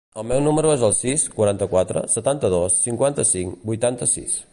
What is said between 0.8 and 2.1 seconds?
el sis, quaranta-quatre,